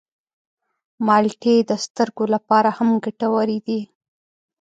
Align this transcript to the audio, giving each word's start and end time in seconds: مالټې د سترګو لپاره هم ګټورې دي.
مالټې 1.05 1.55
د 1.69 1.71
سترګو 1.85 2.23
لپاره 2.33 2.69
هم 2.77 2.89
ګټورې 3.05 3.57
دي. 3.67 3.81